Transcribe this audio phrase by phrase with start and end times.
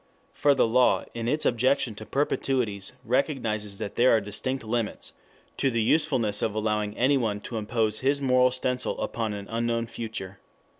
[0.33, 5.13] For the law in its objection to perpetuities recognizes that there are distinct limits
[5.57, 10.39] to the usefulness of allowing anyone to impose his moral stencil upon an unknown future.